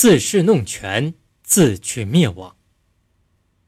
[0.00, 1.12] 自恃弄权，
[1.42, 2.56] 自取灭亡。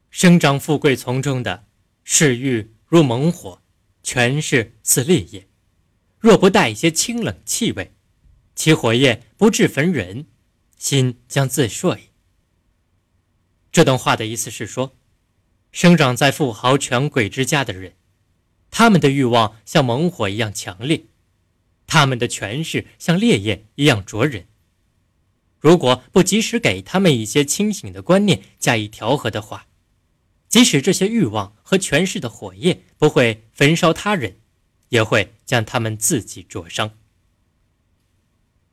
[0.08, 1.66] 生长富贵丛中的
[2.04, 3.60] 嗜欲如猛火，
[4.02, 5.47] 权势似烈焰，
[6.18, 7.92] 若不带一些清冷气味，
[8.55, 10.25] 其火焰不至焚人，
[10.79, 12.05] 心将自烁矣。
[13.71, 14.96] 这段话的意思是说，
[15.71, 17.96] 生长在富豪权贵之家的人，
[18.71, 21.05] 他们的欲望像猛火一样强烈，
[21.87, 24.46] 他们的权势像烈焰一样灼人。
[25.63, 29.69] 如果不及时给他们一些清醒的观念加以调和的话，
[30.48, 34.39] 即使这些欲望和权势的火焰不会焚烧他人，
[34.89, 36.91] 也会将他们自己灼伤。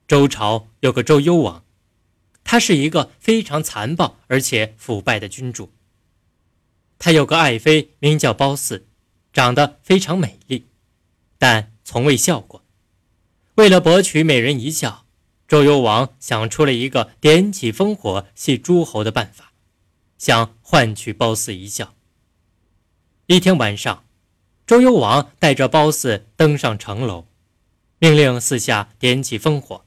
[0.08, 1.64] 周朝有个周幽王。
[2.44, 5.72] 他是一个非常残暴而且腐败的君主。
[6.98, 8.82] 他有个爱妃，名叫褒姒，
[9.32, 10.66] 长得非常美丽，
[11.38, 12.66] 但从未笑过。
[13.54, 15.06] 为了博取美人一笑，
[15.50, 19.52] 周幽王想出了一个点起烽火戏诸侯的办法，
[20.20, 21.96] 想换取褒姒一笑。
[23.26, 24.06] 一天晚上，
[24.68, 27.26] 周幽王带着褒姒登上城楼，
[27.98, 29.84] 命令四下点起烽火。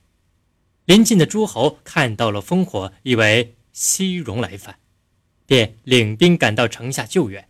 [0.84, 4.80] 临近的诸侯看到了烽火，以为西戎来犯，
[5.46, 7.48] 便领兵赶到城下救援。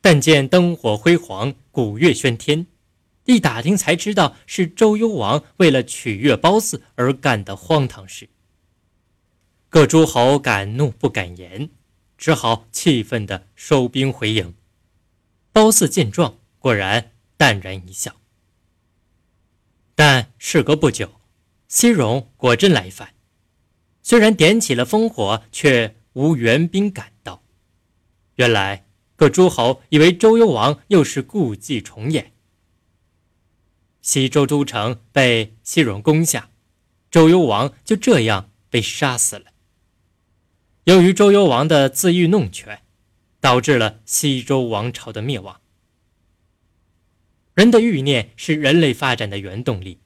[0.00, 2.66] 但见灯火辉煌，鼓乐喧天，
[3.24, 8.28] 一打听才知道是周幽王为了取悦褒姒而干的荒唐事。
[9.68, 11.70] 各诸侯敢怒不敢言，
[12.18, 14.54] 只好气愤地收兵回营。
[15.52, 18.16] 褒姒见状，果然淡然一笑。
[19.94, 21.20] 但事隔不久。
[21.68, 23.14] 西戎果真来犯，
[24.02, 27.44] 虽然点起了烽火，却无援兵赶到。
[28.34, 32.32] 原来各诸侯以为周幽王又是故伎重演。
[34.02, 36.50] 西周都城被西戎攻下，
[37.10, 39.46] 周幽王就这样被杀死了。
[40.84, 42.82] 由于周幽王的自欲弄权，
[43.40, 45.60] 导致了西周王朝的灭亡。
[47.54, 50.00] 人的欲念是人类发展的原动力。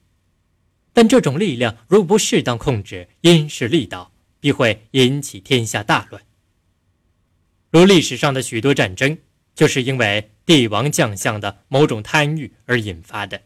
[0.91, 6.23] 但这种力量如不适当控制，因势利导，必会引起天下大乱。
[7.69, 9.17] 如历史上的许多战争，
[9.53, 13.41] 就是因为帝王将相的某种贪欲而引发的，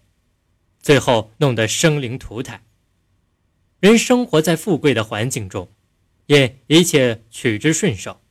[0.80, 2.64] 最后弄得生灵涂炭。
[3.80, 5.72] 人生活在富贵的环境中，
[6.26, 8.22] 因一切取之顺手，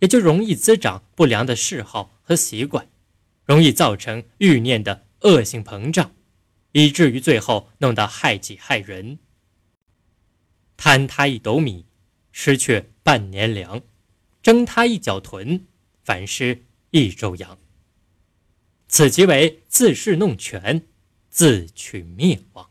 [0.00, 2.88] 也就容易滋长不良的嗜好和习惯，
[3.44, 6.12] 容易造成欲念的恶性膨胀。
[6.72, 9.18] 以至于最后弄得害己害人。
[10.76, 11.86] 贪他一斗米，
[12.32, 13.80] 失去半年粮；
[14.42, 15.62] 争他一脚豚，
[16.04, 17.58] 反失一周羊。
[18.88, 20.86] 此即为自恃弄权，
[21.36, 22.66] 自取灭亡。